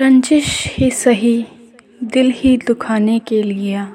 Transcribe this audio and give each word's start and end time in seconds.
रंजिश 0.00 0.66
ही 0.78 0.90
सही, 0.90 1.46
दिल 2.04 2.32
ही 2.36 2.56
दुखाने 2.56 3.18
के 3.18 3.42
लिए। 3.42 3.86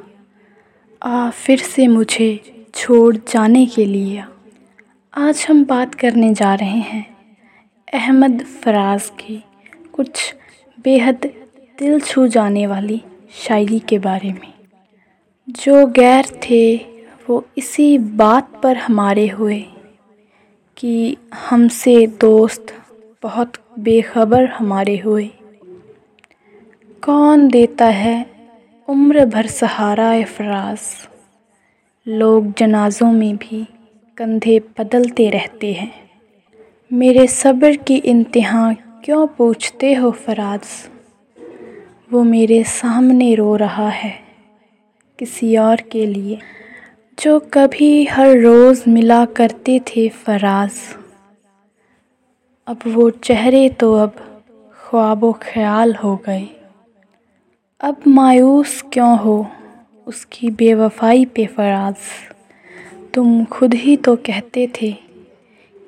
आ, 1.04 1.30
फिर 1.30 1.60
से 1.60 1.88
मुझे 1.88 2.40
छोड़ 2.76 3.16
जाने 3.16 3.66
के 3.66 3.86
लिए। 3.86 4.24
आज 5.14 5.46
हम 5.50 5.66
बात 5.66 5.96
करने 5.96 6.34
जा 6.34 6.56
रहे 6.56 6.80
हैं 6.80 7.18
अहमद 7.94 8.44
फराज 8.44 9.10
की 9.10 9.44
कुछ 9.94 10.36
बेहद 10.84 11.16
दिल 11.80 12.00
छू 12.00 12.28
जाने 12.28 12.68
वाली 12.68 13.02
शायरी 13.32 13.80
के 13.80 14.00
बारे 14.00 14.34
में। 14.34 14.54
जो 15.50 15.88
गैर 15.88 16.26
थे, 16.26 16.76
वो 17.30 17.48
इसी 17.58 17.98
बात 17.98 18.62
पर 18.64 18.78
हमारे 18.78 19.28
हुए 19.28 19.66
कि 20.78 21.18
हमसे 21.36 22.08
दोस्त 22.08 22.76
बहुत 23.24 23.54
बेखबर 23.80 24.46
हमारे 24.46 24.98
हुए। 24.98 25.30
कौन 27.04 27.48
देता 27.48 27.86
है 27.86 28.26
उम्र 28.88 29.26
भर 29.26 29.48
सहारा 29.48 30.24
फराज? 30.24 30.80
लोग 32.08 32.54
जनाजों 32.58 33.12
में 33.12 33.38
भी 33.38 33.68
कंधे 34.18 34.60
बदलते 34.60 35.30
रहते 35.30 35.74
हैं। 35.74 35.92
मेरे 36.94 37.28
सब्र 37.28 37.76
की 37.76 37.96
इंतहा 37.96 38.74
क्यों 38.74 39.28
पूछते 39.28 39.94
हो 39.94 40.12
फराज? 40.12 40.62
वो 42.12 42.24
मेरे 42.24 42.64
सामने 42.64 43.36
रो 43.36 43.56
रहा 43.56 43.90
है 43.90 44.20
किसी 45.20 45.58
और 45.58 45.82
के 45.82 46.06
लिए, 46.06 46.40
जो 47.20 47.40
कभी 47.40 48.06
हर 48.06 48.38
रोज़ 48.38 48.90
मिला 48.90 49.26
करते 49.26 49.80
थे 49.80 50.10
फराज। 50.10 50.72
अब 52.68 52.80
वो 52.88 53.10
चेहरे 53.10 53.70
तो 53.70 53.94
अब 53.94 54.42
ख्वाबो 54.74 55.34
ख्याल 55.34 55.96
हो 55.96 56.16
गए। 56.16 56.48
अब 57.84 57.98
मायूस 58.08 58.84
क्यों 58.94 59.20
हो? 59.20 59.48
उसकी 60.08 60.50
बेवफाई 60.50 61.26
पे 61.26 61.46
फराज। 61.46 61.96
तुम 63.14 63.46
खुद 63.46 63.74
ही 63.74 63.98
तो 63.98 64.16
कहते 64.16 64.72
थे 64.82 64.92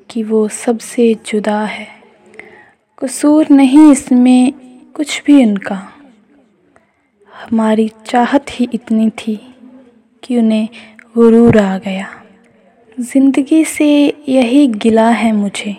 कि 0.09 0.23
वो 0.23 0.48
सबसे 0.48 1.14
जुदा 1.14 1.64
है। 1.66 1.88
कसूर 2.98 3.48
नहीं 3.52 3.92
इसमें 3.92 4.53
कुछ 4.94 5.23
भी 5.25 5.45
उनका। 5.45 5.75
हमारी 7.45 7.92
चाहत 8.05 8.45
ही 8.50 8.70
इतनी 8.73 9.09
थी 9.09 9.55
कि 10.23 10.38
उन्हें 10.38 10.70
गुरूर 11.16 11.58
आ 11.58 11.78
गया। 11.78 12.23
ज़िंदगी 13.00 13.66
से 13.66 14.16
यही 14.30 14.67
गिला 14.67 15.09
है 15.09 15.31
मुझे। 15.31 15.78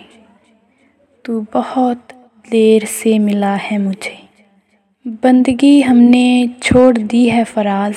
तू 1.25 1.47
बहुत 1.53 2.07
देर 2.51 2.85
से 2.85 3.19
मिला 3.19 3.55
है 3.55 3.77
मुझे। 3.77 4.32
बंदगी 5.07 5.81
हमने 5.81 6.49
छोड़ 6.63 6.97
दी 6.97 7.29
है 7.29 7.43
फराज। 7.43 7.95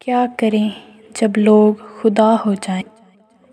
क्या 0.00 0.26
करें 0.26 0.72
जब 1.16 1.32
लोग 1.38 2.00
खुदा 2.00 2.30
हो 2.30 2.54
जाए? 2.54 2.84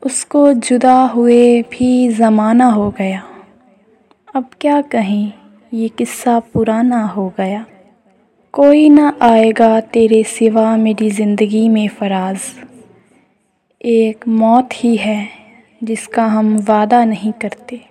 उसको 0.06 0.54
जुदा 0.54 1.02
हुए 1.02 1.62
भी 1.62 2.10
ज़माना 2.10 2.66
हो 2.66 2.90
गया। 2.90 3.24
अब 4.36 4.50
क्या 4.62 4.82
कहें, 4.82 5.34
ये 5.74 5.88
किस्सा 5.88 6.40
पुराना 6.40 7.06
हो 7.06 7.34
गया। 7.38 7.66
कोई 8.54 8.90
ना 8.90 9.18
आएगा 9.22 9.80
तेरे 9.80 10.24
सिवा 10.24 10.78
मेरी 10.78 11.10
ज़िंदगी 11.10 11.70
में 11.70 11.88
फराज। 11.88 12.40
एक 13.82 14.28
मौत 14.28 14.70
ही 14.74 14.96
है 14.96 15.30
जिसका 15.84 16.26
हम 16.26 16.58
वादा 16.58 17.06
नहीं 17.06 17.32
करते। 17.32 17.86